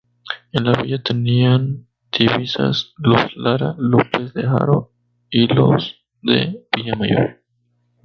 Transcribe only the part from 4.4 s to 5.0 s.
Haro